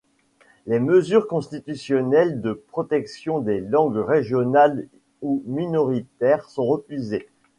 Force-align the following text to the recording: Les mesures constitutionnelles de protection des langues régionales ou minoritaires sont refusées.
Les 0.65 0.79
mesures 0.79 1.27
constitutionnelles 1.27 2.41
de 2.41 2.53
protection 2.69 3.37
des 3.39 3.59
langues 3.59 3.97
régionales 3.97 4.87
ou 5.21 5.43
minoritaires 5.45 6.49
sont 6.49 6.65
refusées. 6.65 7.27